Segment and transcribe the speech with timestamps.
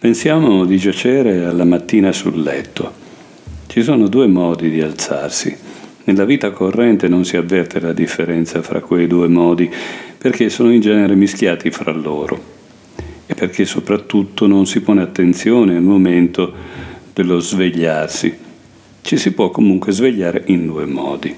[0.00, 2.90] Pensiamo di giacere alla mattina sul letto.
[3.66, 5.54] Ci sono due modi di alzarsi.
[6.04, 9.70] Nella vita corrente non si avverte la differenza fra quei due modi
[10.16, 12.42] perché sono in genere mischiati fra loro
[13.26, 16.50] e perché soprattutto non si pone attenzione al momento
[17.12, 18.34] dello svegliarsi.
[19.02, 21.36] Ci si può comunque svegliare in due modi.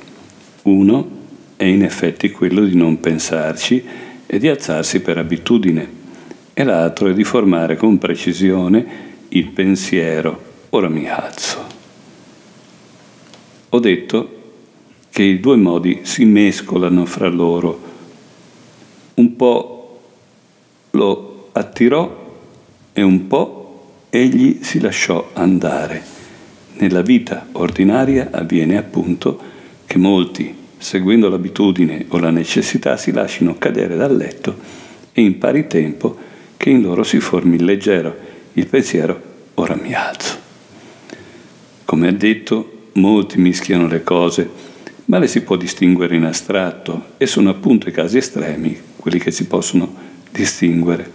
[0.62, 1.10] Uno
[1.56, 3.82] è in effetti quello di non pensarci
[4.24, 6.01] e di alzarsi per abitudine
[6.62, 10.40] e l'altro è di formare con precisione il pensiero,
[10.70, 11.66] ora mi alzo.
[13.70, 14.40] Ho detto
[15.10, 17.90] che i due modi si mescolano fra loro.
[19.14, 20.00] Un po'
[20.90, 22.36] lo attirò
[22.92, 26.00] e un po' egli si lasciò andare.
[26.74, 29.40] Nella vita ordinaria avviene appunto
[29.84, 34.56] che molti, seguendo l'abitudine o la necessità, si lasciano cadere dal letto
[35.12, 36.30] e in pari tempo
[36.62, 38.16] che in loro si formi il leggero,
[38.52, 39.20] il pensiero,
[39.54, 40.36] ora mi alzo.
[41.84, 44.48] Come ha detto, molti mischiano le cose,
[45.06, 49.32] ma le si può distinguere in astratto e sono appunto i casi estremi quelli che
[49.32, 49.92] si possono
[50.30, 51.10] distinguere.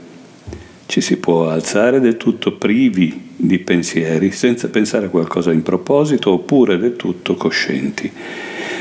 [0.86, 6.32] Ci si può alzare del tutto privi di pensieri, senza pensare a qualcosa in proposito,
[6.32, 8.11] oppure del tutto coscienti.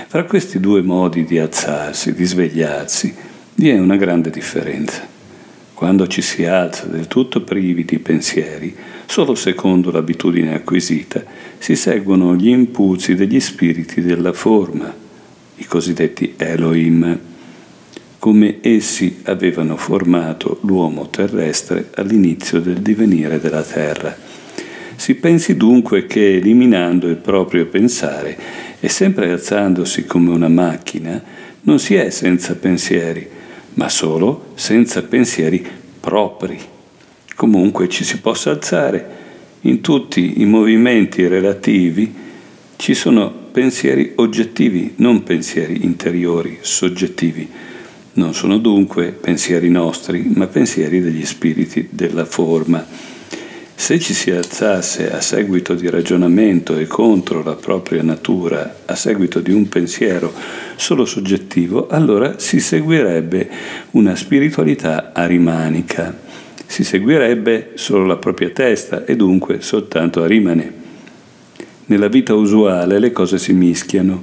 [0.08, 3.14] Fra questi due modi di alzarsi, di svegliarsi,
[3.54, 5.14] vi è una grande differenza.
[5.76, 8.74] Quando ci si alza del tutto privi di pensieri,
[9.04, 11.22] solo secondo l'abitudine acquisita,
[11.58, 14.90] si seguono gli impulsi degli spiriti della forma,
[15.56, 17.18] i cosiddetti Elohim,
[18.18, 24.16] come essi avevano formato l'uomo terrestre all'inizio del divenire della terra.
[24.96, 28.34] Si pensi dunque che eliminando il proprio pensare
[28.80, 31.22] e sempre alzandosi come una macchina,
[31.60, 33.35] non si è senza pensieri,
[33.76, 35.64] ma solo senza pensieri
[36.00, 36.58] propri.
[37.34, 39.14] Comunque ci si possa alzare.
[39.62, 42.12] In tutti i movimenti relativi
[42.76, 47.48] ci sono pensieri oggettivi, non pensieri interiori, soggettivi.
[48.14, 52.86] Non sono dunque pensieri nostri, ma pensieri degli spiriti della forma.
[53.78, 59.38] Se ci si alzasse a seguito di ragionamento e contro la propria natura, a seguito
[59.40, 60.32] di un pensiero
[60.76, 63.48] solo soggettivo, allora si seguirebbe
[63.92, 66.18] una spiritualità arimanica,
[66.66, 70.72] si seguirebbe solo la propria testa e dunque soltanto arimane.
[71.84, 74.20] Nella vita usuale le cose si mischiano,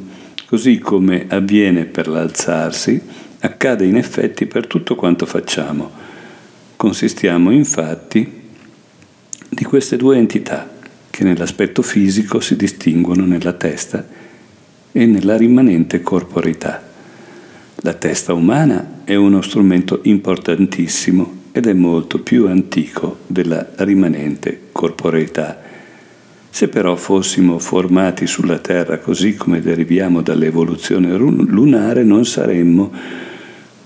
[0.48, 3.00] così come avviene per l'alzarsi,
[3.40, 5.92] accade in effetti per tutto quanto facciamo.
[6.76, 8.42] Consistiamo infatti
[9.54, 10.70] di queste due entità
[11.10, 14.06] che nell'aspetto fisico si distinguono nella testa
[14.92, 16.82] e nella rimanente corporeità.
[17.78, 25.62] La testa umana è uno strumento importantissimo ed è molto più antico della rimanente corporeità.
[26.50, 32.92] Se però fossimo formati sulla Terra così come deriviamo dall'evoluzione lunare, non saremmo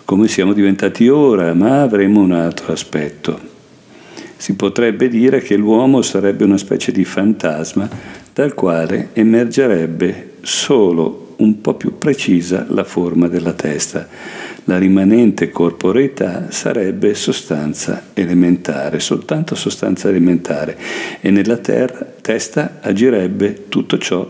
[0.06, 3.47] come siamo diventati ora, ma avremmo un altro aspetto.
[4.38, 7.90] Si potrebbe dire che l'uomo sarebbe una specie di fantasma
[8.34, 14.08] dal quale emergerebbe solo un po' più precisa la forma della testa.
[14.66, 20.78] La rimanente corporeità sarebbe sostanza elementare, soltanto sostanza elementare,
[21.22, 24.30] e nella terra, testa agirebbe tutto ciò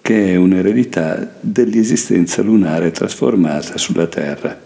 [0.00, 4.58] che è un'eredità dell'esistenza lunare trasformata sulla Terra.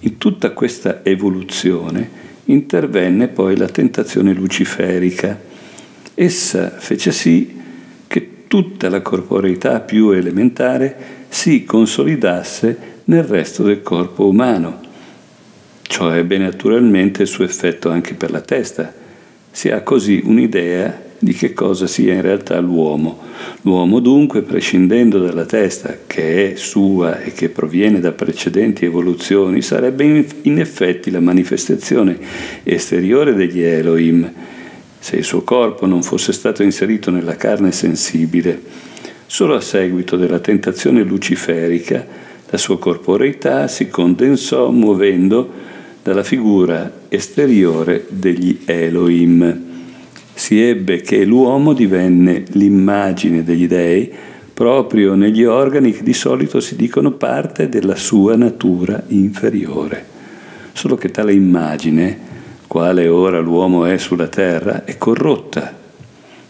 [0.00, 5.38] In tutta questa evoluzione, intervenne poi la tentazione luciferica.
[6.14, 7.58] Essa fece sì
[8.06, 14.80] che tutta la corporeità più elementare si consolidasse nel resto del corpo umano.
[15.82, 18.92] Ciò ebbe naturalmente il suo effetto anche per la testa.
[19.50, 23.18] Si ha così un'idea di che cosa sia in realtà l'uomo.
[23.60, 30.26] L'uomo dunque, prescindendo dalla testa, che è sua e che proviene da precedenti evoluzioni, sarebbe
[30.42, 32.18] in effetti la manifestazione
[32.62, 34.32] esteriore degli Elohim,
[34.98, 38.88] se il suo corpo non fosse stato inserito nella carne sensibile.
[39.26, 42.04] Solo a seguito della tentazione luciferica,
[42.48, 45.68] la sua corporeità si condensò muovendo
[46.02, 49.68] dalla figura esteriore degli Elohim
[50.50, 54.12] si ebbe che l'uomo divenne l'immagine degli dei
[54.52, 60.04] proprio negli organi che di solito si dicono parte della sua natura inferiore.
[60.72, 62.18] Solo che tale immagine,
[62.66, 65.72] quale ora l'uomo è sulla terra, è corrotta.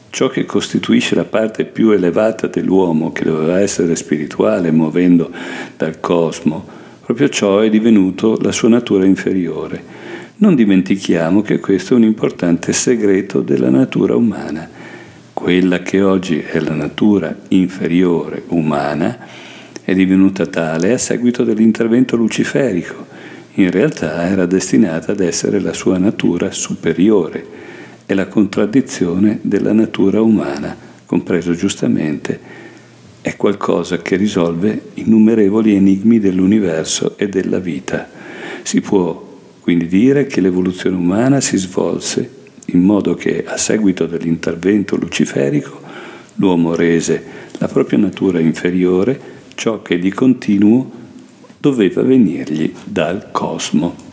[0.09, 5.31] Ciò che costituisce la parte più elevata dell'uomo, che doveva essere spirituale, muovendo
[5.77, 6.65] dal cosmo,
[7.05, 10.10] proprio ciò è divenuto la sua natura inferiore
[10.41, 14.67] Non dimentichiamo che questo è un importante segreto della natura umana.
[15.35, 19.19] Quella che oggi è la natura inferiore umana
[19.85, 23.05] è divenuta tale a seguito dell'intervento luciferico.
[23.57, 27.45] In realtà era destinata ad essere la sua natura superiore.
[28.07, 32.41] È la contraddizione della natura umana, compreso giustamente,
[33.21, 38.09] è qualcosa che risolve innumerevoli enigmi dell'universo e della vita.
[38.63, 39.29] Si può
[39.61, 45.81] quindi dire che l'evoluzione umana si svolse in modo che a seguito dell'intervento luciferico
[46.35, 47.23] l'uomo rese
[47.59, 50.91] la propria natura inferiore ciò che di continuo
[51.59, 54.09] doveva venirgli dal cosmo.